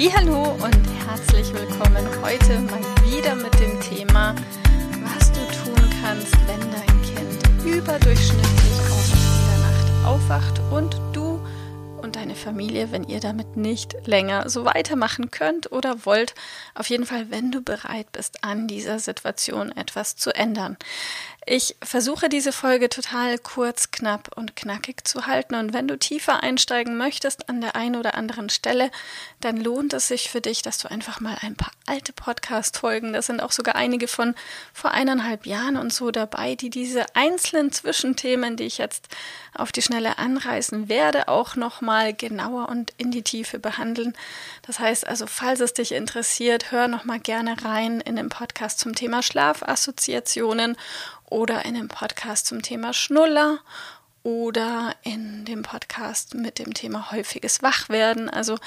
Hallo 0.00 0.52
und 0.52 1.08
herzlich 1.08 1.52
willkommen 1.52 2.06
heute 2.22 2.60
mal 2.60 2.80
wieder 3.04 3.34
mit 3.34 3.52
dem 3.58 3.80
Thema, 3.80 4.32
was 5.02 5.32
du 5.32 5.40
tun 5.64 5.90
kannst, 6.00 6.32
wenn 6.46 6.60
dein 6.70 7.02
Kind 7.02 7.66
überdurchschnittlich 7.66 8.78
in 9.12 9.50
der 9.50 9.58
Nacht 9.58 10.06
aufwacht 10.06 10.60
und 10.70 11.00
du 11.12 11.40
und 12.00 12.14
deine 12.14 12.36
Familie, 12.36 12.92
wenn 12.92 13.02
ihr 13.02 13.18
damit 13.18 13.56
nicht 13.56 13.96
länger 14.06 14.48
so 14.48 14.64
weitermachen 14.64 15.32
könnt 15.32 15.72
oder 15.72 16.06
wollt, 16.06 16.36
auf 16.76 16.88
jeden 16.88 17.04
Fall, 17.04 17.30
wenn 17.30 17.50
du 17.50 17.60
bereit 17.60 18.12
bist, 18.12 18.44
an 18.44 18.68
dieser 18.68 19.00
Situation 19.00 19.72
etwas 19.72 20.14
zu 20.14 20.32
ändern. 20.32 20.76
Ich 21.50 21.76
versuche 21.82 22.28
diese 22.28 22.52
Folge 22.52 22.90
total 22.90 23.38
kurz, 23.38 23.90
knapp 23.90 24.36
und 24.36 24.54
knackig 24.54 25.08
zu 25.08 25.26
halten. 25.26 25.54
Und 25.54 25.72
wenn 25.72 25.88
du 25.88 25.96
tiefer 25.96 26.42
einsteigen 26.42 26.98
möchtest 26.98 27.48
an 27.48 27.62
der 27.62 27.74
einen 27.74 27.96
oder 27.96 28.16
anderen 28.16 28.50
Stelle, 28.50 28.90
dann 29.40 29.56
lohnt 29.56 29.94
es 29.94 30.08
sich 30.08 30.28
für 30.28 30.42
dich, 30.42 30.60
dass 30.60 30.76
du 30.76 30.90
einfach 30.90 31.20
mal 31.20 31.38
ein 31.40 31.56
paar 31.56 31.72
alte 31.86 32.12
Podcast-Folgen, 32.12 33.14
das 33.14 33.26
sind 33.26 33.42
auch 33.42 33.52
sogar 33.52 33.76
einige 33.76 34.08
von 34.08 34.34
vor 34.74 34.90
eineinhalb 34.90 35.46
Jahren 35.46 35.78
und 35.78 35.90
so 35.90 36.10
dabei, 36.10 36.54
die 36.54 36.68
diese 36.68 37.06
einzelnen 37.14 37.72
Zwischenthemen, 37.72 38.58
die 38.58 38.64
ich 38.64 38.76
jetzt 38.76 39.08
auf 39.54 39.72
die 39.72 39.80
Schnelle 39.80 40.18
anreißen 40.18 40.90
werde, 40.90 41.28
auch 41.28 41.56
nochmal 41.56 42.12
genauer 42.12 42.68
und 42.68 42.92
in 42.98 43.10
die 43.10 43.22
Tiefe 43.22 43.58
behandeln. 43.58 44.14
Das 44.66 44.80
heißt 44.80 45.06
also, 45.06 45.26
falls 45.26 45.60
es 45.60 45.72
dich 45.72 45.92
interessiert, 45.92 46.72
hör 46.72 46.88
nochmal 46.88 47.20
gerne 47.20 47.56
rein 47.64 48.02
in 48.02 48.16
den 48.16 48.28
Podcast 48.28 48.80
zum 48.80 48.94
Thema 48.94 49.22
Schlafassoziationen 49.22 50.76
oder 51.30 51.64
in 51.64 51.74
dem 51.74 51.88
Podcast 51.88 52.46
zum 52.46 52.62
Thema 52.62 52.92
Schnuller 52.92 53.60
oder 54.22 54.94
in 55.02 55.44
dem 55.44 55.62
Podcast 55.62 56.34
mit 56.34 56.58
dem 56.58 56.74
Thema 56.74 57.10
häufiges 57.12 57.62
Wachwerden. 57.62 58.28
Also 58.28 58.58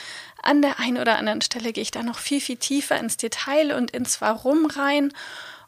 an 0.41 0.61
der 0.61 0.79
einen 0.79 0.97
oder 0.97 1.17
anderen 1.17 1.41
Stelle 1.41 1.73
gehe 1.73 1.83
ich 1.83 1.91
da 1.91 2.03
noch 2.03 2.17
viel, 2.17 2.41
viel 2.41 2.57
tiefer 2.57 2.97
ins 2.97 3.17
Detail 3.17 3.75
und 3.75 3.91
ins 3.91 4.21
Warum 4.21 4.65
rein. 4.65 5.13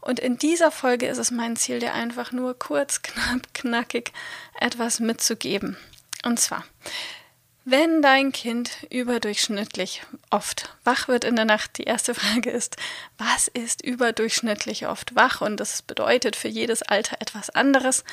Und 0.01 0.19
in 0.19 0.37
dieser 0.37 0.71
Folge 0.71 1.07
ist 1.07 1.17
es 1.17 1.31
mein 1.31 1.55
Ziel, 1.55 1.79
dir 1.79 1.93
einfach 1.93 2.31
nur 2.31 2.57
kurz, 2.57 3.01
knapp, 3.01 3.53
knackig 3.53 4.11
etwas 4.59 4.99
mitzugeben. 4.99 5.77
Und 6.25 6.39
zwar, 6.39 6.63
wenn 7.65 8.01
dein 8.01 8.31
Kind 8.31 8.85
überdurchschnittlich 8.89 10.03
oft 10.29 10.75
wach 10.83 11.07
wird 11.07 11.23
in 11.23 11.35
der 11.35 11.45
Nacht, 11.45 11.77
die 11.77 11.83
erste 11.83 12.13
Frage 12.13 12.49
ist, 12.49 12.77
was 13.17 13.47
ist 13.47 13.83
überdurchschnittlich 13.83 14.87
oft 14.87 15.15
wach? 15.15 15.41
Und 15.41 15.57
das 15.57 15.81
bedeutet 15.81 16.35
für 16.35 16.49
jedes 16.49 16.81
Alter 16.81 17.17
etwas 17.21 17.49
anderes. 17.49 18.03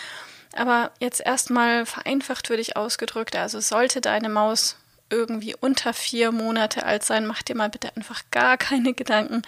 Aber 0.54 0.92
jetzt 0.98 1.20
erstmal 1.20 1.86
vereinfacht 1.86 2.48
würde 2.48 2.62
ich 2.62 2.76
ausgedrückt, 2.76 3.36
also 3.36 3.60
sollte 3.60 4.00
deine 4.00 4.28
Maus 4.28 4.76
irgendwie 5.10 5.56
unter 5.58 5.92
vier 5.92 6.30
Monate 6.30 6.84
alt 6.84 7.04
sein, 7.04 7.26
mach 7.26 7.42
dir 7.42 7.56
mal 7.56 7.68
bitte 7.68 7.94
einfach 7.96 8.22
gar 8.30 8.56
keine 8.56 8.94
Gedanken. 8.94 9.42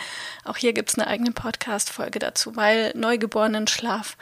Auch 0.44 0.56
hier 0.56 0.72
gibt 0.72 0.90
es 0.90 0.98
eine 0.98 1.06
eigene 1.06 1.30
Podcast-Folge 1.30 2.19
dazu, 2.19 2.56
weil 2.56 2.92
neugeborenen 2.96 3.69
Schlaf 3.69 4.16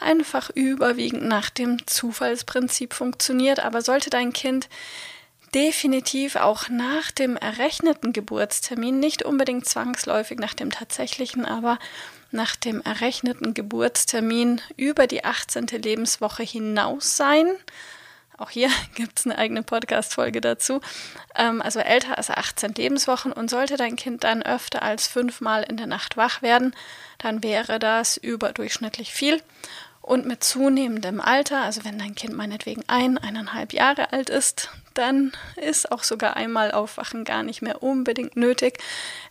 einfach 0.00 0.50
überwiegend 0.50 1.24
nach 1.24 1.50
dem 1.50 1.86
Zufallsprinzip 1.86 2.94
funktioniert. 2.94 3.60
Aber 3.60 3.82
sollte 3.82 4.10
dein 4.10 4.32
Kind 4.32 4.68
definitiv 5.54 6.36
auch 6.36 6.68
nach 6.68 7.10
dem 7.10 7.36
errechneten 7.36 8.12
Geburtstermin, 8.12 8.98
nicht 9.00 9.24
unbedingt 9.24 9.66
zwangsläufig 9.66 10.38
nach 10.38 10.54
dem 10.54 10.70
tatsächlichen, 10.70 11.44
aber 11.44 11.78
nach 12.30 12.56
dem 12.56 12.80
errechneten 12.82 13.54
Geburtstermin 13.54 14.60
über 14.76 15.06
die 15.06 15.24
18. 15.24 15.66
Lebenswoche 15.66 16.42
hinaus 16.42 17.16
sein. 17.16 17.48
Auch 18.40 18.50
hier 18.50 18.70
gibt 18.94 19.18
es 19.18 19.26
eine 19.26 19.38
eigene 19.38 19.62
Podcast-Folge 19.62 20.40
dazu. 20.40 20.80
Ähm, 21.34 21.60
also 21.60 21.80
älter 21.80 22.16
als 22.16 22.30
18 22.30 22.74
Lebenswochen 22.74 23.32
und 23.32 23.50
sollte 23.50 23.76
dein 23.76 23.96
Kind 23.96 24.24
dann 24.24 24.42
öfter 24.42 24.82
als 24.82 25.06
fünfmal 25.06 25.62
in 25.62 25.76
der 25.76 25.86
Nacht 25.86 26.16
wach 26.16 26.42
werden, 26.42 26.74
dann 27.18 27.42
wäre 27.42 27.78
das 27.78 28.16
überdurchschnittlich 28.16 29.12
viel. 29.12 29.42
Und 30.00 30.24
mit 30.26 30.42
zunehmendem 30.42 31.20
Alter, 31.20 31.60
also 31.60 31.84
wenn 31.84 31.98
dein 31.98 32.14
Kind 32.14 32.34
meinetwegen 32.34 32.82
ein, 32.86 33.18
eineinhalb 33.18 33.72
Jahre 33.74 34.12
alt 34.12 34.30
ist, 34.30 34.70
dann 34.94 35.32
ist 35.56 35.92
auch 35.92 36.02
sogar 36.02 36.36
einmal 36.36 36.72
Aufwachen 36.72 37.24
gar 37.24 37.42
nicht 37.42 37.62
mehr 37.62 37.82
unbedingt 37.82 38.36
nötig. 38.36 38.78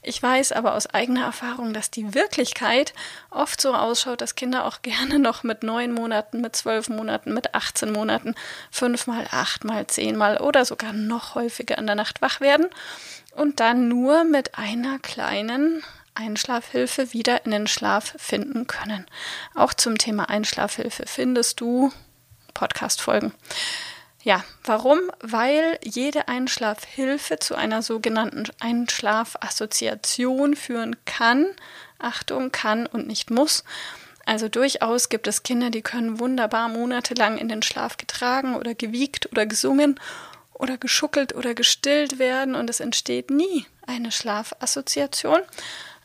Ich 0.01 0.21
weiß 0.21 0.51
aber 0.51 0.75
aus 0.75 0.87
eigener 0.87 1.25
Erfahrung, 1.25 1.73
dass 1.73 1.91
die 1.91 2.13
Wirklichkeit 2.13 2.93
oft 3.29 3.61
so 3.61 3.73
ausschaut, 3.73 4.21
dass 4.21 4.35
Kinder 4.35 4.65
auch 4.65 4.81
gerne 4.81 5.19
noch 5.19 5.43
mit 5.43 5.63
neun 5.63 5.91
Monaten, 5.91 6.41
mit 6.41 6.55
zwölf 6.55 6.89
Monaten, 6.89 7.33
mit 7.33 7.53
18 7.53 7.91
Monaten 7.91 8.35
fünfmal, 8.71 9.27
achtmal, 9.31 9.87
zehnmal 9.87 10.37
oder 10.37 10.65
sogar 10.65 10.93
noch 10.93 11.35
häufiger 11.35 11.77
in 11.77 11.87
der 11.87 11.95
Nacht 11.95 12.21
wach 12.21 12.41
werden 12.41 12.67
und 13.35 13.59
dann 13.59 13.87
nur 13.87 14.23
mit 14.23 14.57
einer 14.57 14.99
kleinen 14.99 15.83
Einschlafhilfe 16.15 17.13
wieder 17.13 17.45
in 17.45 17.51
den 17.51 17.67
Schlaf 17.67 18.15
finden 18.17 18.67
können. 18.67 19.05
Auch 19.55 19.73
zum 19.73 19.97
Thema 19.97 20.29
Einschlafhilfe 20.29 21.05
findest 21.05 21.61
du 21.61 21.91
Podcast-Folgen. 22.53 23.33
Ja, 24.29 24.43
warum? 24.63 24.99
Weil 25.21 25.79
jede 25.81 26.27
Einschlafhilfe 26.27 27.39
zu 27.39 27.55
einer 27.55 27.81
sogenannten 27.81 28.43
Einschlafassoziation 28.59 30.55
führen 30.55 30.95
kann. 31.05 31.47
Achtung, 31.97 32.51
kann 32.51 32.85
und 32.85 33.07
nicht 33.07 33.31
muss. 33.31 33.63
Also 34.27 34.47
durchaus 34.47 35.09
gibt 35.09 35.25
es 35.25 35.41
Kinder, 35.41 35.71
die 35.71 35.81
können 35.81 36.19
wunderbar 36.19 36.69
monatelang 36.69 37.39
in 37.39 37.49
den 37.49 37.63
Schlaf 37.63 37.97
getragen 37.97 38.55
oder 38.55 38.75
gewiegt 38.75 39.31
oder 39.31 39.47
gesungen 39.47 39.99
oder 40.53 40.77
geschuckelt 40.77 41.33
oder 41.33 41.55
gestillt 41.55 42.19
werden 42.19 42.53
und 42.53 42.69
es 42.69 42.81
entsteht 42.81 43.31
nie 43.31 43.65
eine 43.87 44.11
Schlafassoziation. 44.11 45.39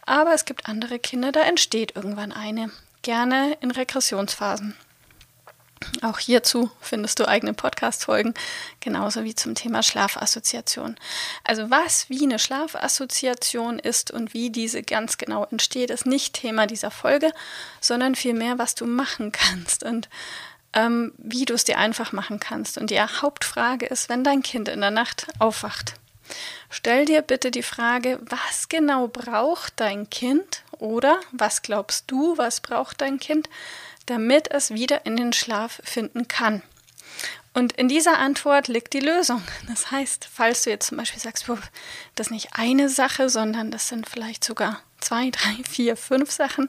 Aber 0.07 0.33
es 0.33 0.47
gibt 0.47 0.67
andere 0.67 0.99
Kinder, 0.99 1.31
da 1.31 1.43
entsteht 1.43 1.95
irgendwann 1.95 2.33
eine, 2.33 2.71
gerne 3.03 3.59
in 3.61 3.71
Regressionsphasen. 3.71 4.75
Auch 6.03 6.19
hierzu 6.19 6.71
findest 6.81 7.19
du 7.19 7.29
eigene 7.29 7.55
Podcast-Folgen, 7.55 8.35
genauso 8.81 9.25
wie 9.25 9.35
zum 9.35 9.55
Thema 9.55 9.83
Schlafassoziation. 9.83 10.97
Also 11.45 11.71
was 11.71 12.09
wie 12.09 12.25
eine 12.25 12.39
Schlafassoziation 12.39 13.79
ist 13.79 14.11
und 14.11 14.35
wie 14.35 14.51
diese 14.51 14.83
ganz 14.83 15.19
genau 15.19 15.45
entsteht, 15.51 15.91
ist 15.91 16.07
nicht 16.07 16.35
Thema 16.35 16.67
dieser 16.67 16.91
Folge, 16.91 17.33
sondern 17.81 18.15
vielmehr, 18.15 18.59
was 18.59 18.75
du 18.75 18.87
machen 18.87 19.33
kannst 19.33 19.83
und 19.83 20.09
ähm, 20.73 21.13
wie 21.19 21.45
du 21.45 21.55
es 21.55 21.65
dir 21.65 21.79
einfach 21.79 22.13
machen 22.13 22.41
kannst. 22.41 22.79
Und 22.79 22.91
die 22.91 23.01
Hauptfrage 23.01 23.87
ist, 23.87 24.09
wenn 24.09 24.25
dein 24.25 24.43
Kind 24.43 24.69
in 24.69 24.81
der 24.81 24.91
Nacht 24.91 25.27
aufwacht, 25.39 25.95
Stell 26.71 27.05
dir 27.05 27.23
bitte 27.23 27.51
die 27.51 27.63
Frage, 27.63 28.19
was 28.23 28.69
genau 28.69 29.09
braucht 29.09 29.75
dein 29.77 30.09
Kind 30.11 30.63
oder 30.79 31.21
was 31.33 31.63
glaubst 31.63 32.11
du, 32.11 32.37
was 32.39 32.61
braucht 32.61 33.01
dein 33.01 33.19
Kind, 33.19 33.49
damit 34.07 34.51
es 34.51 34.73
wieder 34.73 35.07
in 35.07 35.17
den 35.17 35.33
Schlaf 35.33 35.81
finden 35.85 36.29
kann. 36.29 36.63
Und 37.55 37.73
in 37.75 37.89
dieser 37.89 38.19
Antwort 38.19 38.67
liegt 38.67 38.93
die 38.95 39.01
Lösung. 39.01 39.41
Das 39.69 39.93
heißt, 39.93 40.29
falls 40.31 40.65
du 40.65 40.71
jetzt 40.71 40.89
zum 40.89 40.99
Beispiel 40.99 41.21
sagst, 41.21 41.49
das 42.17 42.27
ist 42.27 42.31
nicht 42.33 42.49
eine 42.53 42.89
Sache, 42.89 43.29
sondern 43.29 43.71
das 43.71 43.89
sind 43.89 44.09
vielleicht 44.09 44.43
sogar 44.43 44.83
zwei, 45.01 45.31
drei, 45.31 45.63
vier, 45.69 45.97
fünf 45.97 46.33
Sachen, 46.33 46.69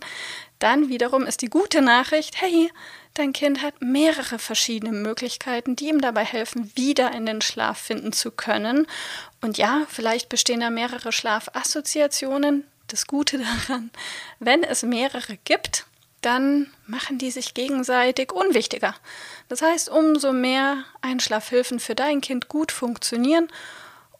dann 0.60 0.88
wiederum 0.90 1.26
ist 1.26 1.42
die 1.42 1.50
gute 1.50 1.82
Nachricht, 1.82 2.40
hey, 2.40 2.72
dein 3.16 3.34
Kind 3.34 3.64
hat 3.64 3.82
mehrere 3.82 4.38
verschiedene 4.38 4.92
Möglichkeiten, 4.92 5.76
die 5.76 5.90
ihm 5.90 6.02
dabei 6.02 6.24
helfen, 6.24 6.72
wieder 6.76 7.12
in 7.14 7.26
den 7.26 7.42
Schlaf 7.42 7.80
finden 7.80 8.14
zu 8.14 8.30
können. 8.30 8.86
Und 9.42 9.58
ja, 9.58 9.88
vielleicht 9.90 10.30
bestehen 10.30 10.60
da 10.60 10.70
mehrere 10.70 11.12
Schlafassoziationen. 11.12 12.66
Das 12.88 13.08
Gute 13.08 13.40
daran, 13.68 13.90
wenn 14.40 14.64
es 14.64 14.84
mehrere 14.84 15.38
gibt, 15.44 15.88
dann 16.26 16.72
machen 16.88 17.18
die 17.18 17.32
sich 17.32 17.54
gegenseitig 17.54 18.32
unwichtiger. 18.32 18.96
Das 19.48 19.62
heißt, 19.62 19.90
umso 19.90 20.34
mehr 20.34 20.84
Einschlafhilfen 21.02 21.80
für 21.80 21.96
dein 21.96 22.22
Kind 22.22 22.48
gut 22.48 22.72
funktionieren, 22.72 23.48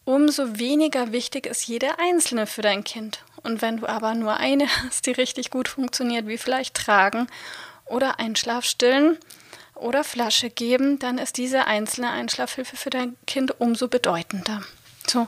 umso 0.04 0.60
weniger 0.60 1.12
wichtig 1.12 1.48
ist 1.48 1.68
jede 1.68 2.00
einzelne 2.00 2.48
für 2.48 2.62
dein 2.62 2.84
Kind. 2.84 3.24
Und 3.44 3.62
wenn 3.62 3.78
du 3.78 3.88
aber 3.88 4.14
nur 4.14 4.38
eine 4.38 4.68
hast, 4.86 5.06
die 5.08 5.12
richtig 5.12 5.50
gut 5.50 5.68
funktioniert, 5.68 6.28
wie 6.28 6.38
vielleicht 6.38 6.76
Tragen 6.76 7.28
oder 7.86 8.20
Einschlafstillen, 8.20 9.18
oder 9.76 10.04
Flasche 10.04 10.50
geben, 10.50 11.00
dann 11.00 11.18
ist 11.18 11.38
diese 11.38 11.66
einzelne 11.66 12.10
Einschlafhilfe 12.10 12.76
für 12.76 12.90
dein 12.90 13.16
Kind 13.28 13.60
umso 13.60 13.88
bedeutender. 13.88 14.62
So, 15.06 15.28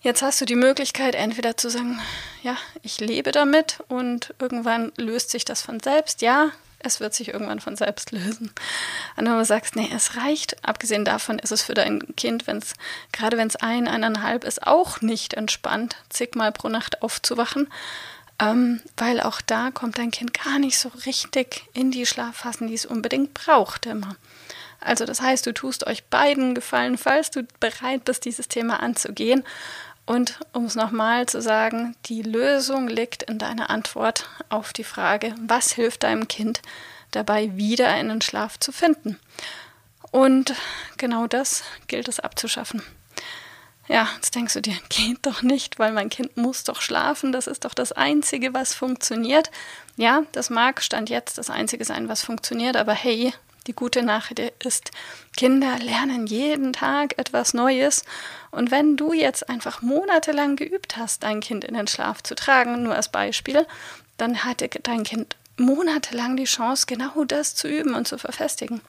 jetzt 0.00 0.22
hast 0.22 0.40
du 0.40 0.44
die 0.44 0.54
Möglichkeit, 0.54 1.14
entweder 1.14 1.56
zu 1.56 1.70
sagen, 1.70 2.00
ja, 2.42 2.56
ich 2.82 3.00
lebe 3.00 3.32
damit 3.32 3.82
und 3.88 4.34
irgendwann 4.38 4.92
löst 4.96 5.30
sich 5.30 5.44
das 5.44 5.62
von 5.62 5.80
selbst. 5.80 6.22
Ja, 6.22 6.50
es 6.80 7.00
wird 7.00 7.14
sich 7.14 7.28
irgendwann 7.28 7.60
von 7.60 7.76
selbst 7.76 8.12
lösen. 8.12 8.52
Und 9.16 9.26
wenn 9.26 9.36
du 9.36 9.44
sagst, 9.44 9.76
nee, 9.76 9.90
es 9.94 10.16
reicht, 10.16 10.64
abgesehen 10.64 11.04
davon 11.04 11.38
ist 11.38 11.52
es 11.52 11.62
für 11.62 11.74
dein 11.74 12.14
Kind, 12.16 12.46
wenn 12.46 12.58
es, 12.58 12.74
gerade 13.12 13.36
wenn 13.36 13.48
es 13.48 13.56
ein, 13.56 13.88
eineinhalb 13.88 14.44
ist, 14.44 14.66
auch 14.66 15.00
nicht 15.00 15.34
entspannt, 15.34 15.96
zigmal 16.08 16.52
pro 16.52 16.68
Nacht 16.68 17.02
aufzuwachen, 17.02 17.68
ähm, 18.38 18.80
weil 18.96 19.20
auch 19.20 19.40
da 19.40 19.70
kommt 19.72 19.98
dein 19.98 20.12
Kind 20.12 20.32
gar 20.32 20.58
nicht 20.60 20.78
so 20.78 20.90
richtig 21.06 21.64
in 21.74 21.90
die 21.90 22.06
Schlafphasen, 22.06 22.68
die 22.68 22.74
es 22.74 22.86
unbedingt 22.86 23.34
braucht 23.34 23.86
immer. 23.86 24.14
Also 24.80 25.04
das 25.04 25.20
heißt, 25.20 25.46
du 25.46 25.52
tust 25.52 25.86
euch 25.86 26.04
beiden 26.04 26.54
Gefallen, 26.54 26.98
falls 26.98 27.30
du 27.30 27.46
bereit 27.60 28.04
bist, 28.04 28.24
dieses 28.24 28.48
Thema 28.48 28.80
anzugehen. 28.80 29.44
Und 30.06 30.40
um 30.52 30.64
es 30.64 30.74
nochmal 30.74 31.26
zu 31.26 31.42
sagen, 31.42 31.94
die 32.06 32.22
Lösung 32.22 32.88
liegt 32.88 33.24
in 33.24 33.38
deiner 33.38 33.68
Antwort 33.68 34.28
auf 34.48 34.72
die 34.72 34.84
Frage, 34.84 35.34
was 35.40 35.72
hilft 35.72 36.02
deinem 36.02 36.28
Kind 36.28 36.62
dabei, 37.10 37.56
wieder 37.56 37.94
in 37.98 38.08
den 38.08 38.22
Schlaf 38.22 38.58
zu 38.58 38.72
finden. 38.72 39.18
Und 40.10 40.54
genau 40.96 41.26
das 41.26 41.62
gilt 41.88 42.08
es 42.08 42.20
abzuschaffen. 42.20 42.82
Ja, 43.88 44.08
jetzt 44.16 44.34
denkst 44.34 44.54
du 44.54 44.62
dir, 44.62 44.76
geht 44.88 45.18
doch 45.26 45.42
nicht, 45.42 45.78
weil 45.78 45.92
mein 45.92 46.10
Kind 46.10 46.36
muss 46.36 46.64
doch 46.64 46.80
schlafen, 46.80 47.32
das 47.32 47.46
ist 47.46 47.64
doch 47.64 47.74
das 47.74 47.92
Einzige, 47.92 48.54
was 48.54 48.74
funktioniert. 48.74 49.50
Ja, 49.96 50.22
das 50.32 50.50
mag 50.50 50.82
Stand 50.82 51.10
jetzt 51.10 51.38
das 51.38 51.50
Einzige 51.50 51.84
sein, 51.84 52.08
was 52.08 52.22
funktioniert, 52.22 52.76
aber 52.76 52.92
hey, 52.92 53.32
die 53.66 53.74
gute 53.74 54.02
Nachricht 54.02 54.40
ist, 54.64 54.90
Kinder 55.36 55.78
lernen 55.78 56.26
jeden 56.26 56.72
Tag 56.72 57.18
etwas 57.18 57.54
Neues. 57.54 58.04
Und 58.50 58.70
wenn 58.70 58.96
du 58.96 59.12
jetzt 59.12 59.48
einfach 59.48 59.82
monatelang 59.82 60.56
geübt 60.56 60.96
hast, 60.96 61.22
dein 61.22 61.40
Kind 61.40 61.64
in 61.64 61.74
den 61.74 61.86
Schlaf 61.86 62.22
zu 62.22 62.34
tragen, 62.34 62.82
nur 62.82 62.94
als 62.94 63.10
Beispiel, 63.10 63.66
dann 64.16 64.44
hatte 64.44 64.68
dein 64.82 65.04
Kind 65.04 65.36
monatelang 65.58 66.36
die 66.36 66.44
Chance, 66.44 66.86
genau 66.86 67.24
das 67.24 67.54
zu 67.54 67.68
üben 67.68 67.94
und 67.94 68.08
zu 68.08 68.18
verfestigen. 68.18 68.80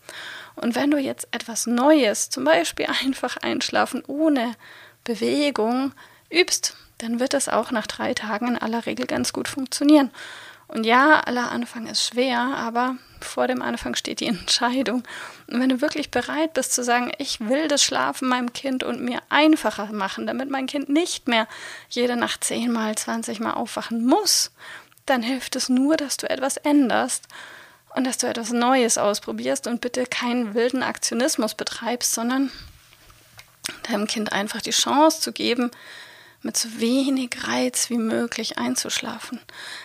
Und 0.56 0.76
wenn 0.76 0.92
du 0.92 0.98
jetzt 0.98 1.28
etwas 1.32 1.68
Neues, 1.68 2.30
zum 2.30 2.44
Beispiel 2.44 2.88
einfach 3.04 3.38
einschlafen 3.38 4.04
ohne 4.08 4.56
Bewegung 5.04 5.94
übst, 6.30 6.76
dann 7.00 7.20
wird 7.20 7.34
es 7.34 7.50
auch 7.50 7.72
nach 7.72 7.88
drei 7.88 8.14
Tagen 8.14 8.50
in 8.50 8.58
aller 8.58 8.86
Regel 8.86 9.08
ganz 9.08 9.34
gut 9.34 9.48
funktionieren. 9.48 10.12
Und 10.70 10.86
ja, 10.86 11.20
aller 11.22 11.52
Anfang 11.52 11.88
ist 11.88 12.06
schwer, 12.06 12.40
aber 12.40 12.96
vor 13.22 13.48
dem 13.48 13.62
Anfang 13.62 13.96
steht 13.96 14.20
die 14.20 14.28
Entscheidung. 14.28 15.04
Und 15.48 15.60
wenn 15.60 15.70
du 15.70 15.82
wirklich 15.82 16.12
bereit 16.12 16.54
bist 16.54 16.74
zu 16.74 16.84
sagen, 16.84 17.12
ich 17.18 17.40
will 17.42 17.68
das 17.68 17.84
Schlafen 17.84 18.30
meinem 18.30 18.54
Kind 18.54 18.84
und 18.84 19.02
mir 19.02 19.20
einfacher 19.30 19.88
machen, 19.92 20.28
damit 20.28 20.50
mein 20.50 20.68
Kind 20.68 20.88
nicht 20.88 21.28
mehr 21.28 21.48
jede 21.90 22.16
Nacht 22.16 22.44
zehnmal, 22.44 22.96
zwanzigmal 22.96 23.56
aufwachen 23.56 24.06
muss, 24.06 24.52
dann 25.08 25.24
hilft 25.24 25.56
es 25.56 25.70
nur, 25.70 25.98
dass 25.98 26.18
du 26.18 26.30
etwas 26.30 26.58
änderst 26.58 27.28
und 27.96 28.06
dass 28.06 28.20
du 28.20 28.28
etwas 28.28 28.52
Neues 28.52 29.00
ausprobierst 29.00 29.66
und 29.66 29.82
bitte 29.82 30.06
keinen 30.06 30.54
wilden 30.54 30.84
Aktionismus 30.84 31.56
betreibst, 31.56 32.14
sondern 32.14 32.52
deinem 33.90 34.06
Kind 34.06 34.32
einfach 34.32 34.62
die 34.62 34.70
Chance 34.70 35.20
zu 35.20 35.32
geben, 35.32 35.72
mit 36.42 36.56
so 36.56 36.70
wenig 36.80 37.32
Reiz 37.48 37.90
wie 37.90 37.98
möglich 37.98 38.58
einzuschlafen. 38.58 39.40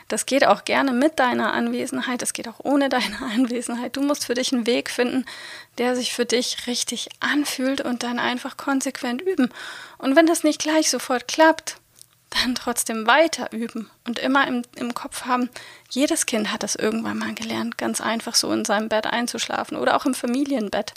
Das 0.09 0.27
geht 0.27 0.47
auch 0.47 0.65
gerne 0.65 0.93
mit 0.93 1.19
deiner 1.19 1.53
Anwesenheit, 1.53 2.23
das 2.23 2.33
geht 2.33 2.49
auch 2.49 2.61
ohne 2.63 2.89
deine 2.89 3.21
Anwesenheit. 3.35 3.97
Du 3.97 4.03
musst 4.03 4.27
für 4.27 4.35
dich 4.35 4.53
einen 4.53 4.67
Weg 4.67 4.91
finden, 4.91 5.25
der 5.79 5.97
sich 5.97 6.13
für 6.13 6.25
dich 6.25 6.67
richtig 6.67 7.09
anfühlt 7.21 7.81
und 7.81 8.03
dann 8.03 8.19
einfach 8.19 8.57
konsequent 8.57 9.21
üben. 9.23 9.51
Und 9.99 10.17
wenn 10.17 10.27
das 10.27 10.45
nicht 10.45 10.61
gleich 10.61 10.91
sofort 10.91 11.27
klappt, 11.27 11.79
dann 12.31 12.55
trotzdem 12.55 13.07
weiter 13.07 13.53
üben 13.53 13.91
und 14.07 14.19
immer 14.19 14.47
im, 14.47 14.63
im 14.77 14.95
Kopf 14.95 15.25
haben, 15.25 15.51
jedes 15.91 16.27
Kind 16.27 16.53
hat 16.53 16.63
das 16.63 16.75
irgendwann 16.75 17.19
mal 17.19 17.35
gelernt, 17.35 17.79
ganz 17.79 18.01
einfach 18.01 18.35
so 18.35 18.51
in 18.53 18.65
seinem 18.65 18.89
Bett 18.89 19.07
einzuschlafen 19.07 19.77
oder 19.77 19.97
auch 19.97 20.05
im 20.05 20.15
Familienbett 20.15 20.95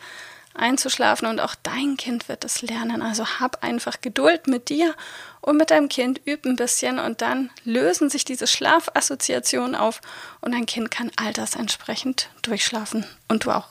einzuschlafen 0.58 1.28
und 1.28 1.40
auch 1.40 1.56
dein 1.56 1.98
Kind 1.98 2.30
wird 2.30 2.44
es 2.44 2.62
lernen. 2.62 3.02
Also 3.02 3.26
hab 3.40 3.64
einfach 3.64 4.02
Geduld 4.02 4.48
mit 4.48 4.70
dir 4.70 4.96
und 5.42 5.58
mit 5.58 5.72
deinem 5.72 5.90
Kind, 5.90 6.22
üb 6.28 6.46
ein 6.46 6.56
bisschen 6.56 7.00
und 7.00 7.22
dann 7.22 7.50
lösen 7.64 8.10
sich 8.10 8.26
diese 8.26 8.48
Schlafassoziationen 8.48 9.76
auf 9.76 10.02
und 10.42 10.54
dein 10.54 10.66
Kind 10.66 10.92
kann 10.92 11.12
altersentsprechend 11.16 12.30
durchschlafen 12.42 13.06
und 13.28 13.46
du 13.46 13.52
auch. 13.52 13.68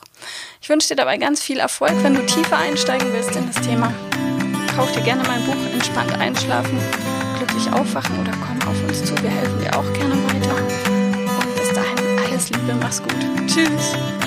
Ich 0.61 0.69
wünsche 0.69 0.87
dir 0.87 0.95
dabei 0.95 1.17
ganz 1.17 1.41
viel 1.41 1.59
Erfolg, 1.59 1.93
wenn 2.03 2.15
du 2.15 2.25
tiefer 2.25 2.57
einsteigen 2.57 3.11
willst 3.13 3.35
in 3.35 3.47
das 3.47 3.61
Thema. 3.65 3.93
Kauf 4.75 4.91
dir 4.91 5.01
gerne 5.01 5.23
mein 5.23 5.43
Buch 5.45 5.73
Entspannt 5.73 6.13
einschlafen, 6.13 6.79
glücklich 7.37 7.71
aufwachen 7.73 8.19
oder 8.19 8.31
komm 8.31 8.69
auf 8.69 8.83
uns 8.87 9.03
zu. 9.03 9.15
Wir 9.23 9.29
helfen 9.29 9.59
dir 9.59 9.77
auch 9.77 9.93
gerne 9.93 10.15
weiter. 10.27 10.55
Und 10.55 11.55
bis 11.55 11.73
dahin 11.73 12.19
alles 12.25 12.49
Liebe, 12.49 12.75
mach's 12.79 13.01
gut. 13.01 13.15
Tschüss. 13.47 14.26